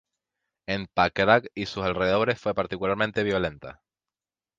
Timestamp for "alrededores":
1.83-2.41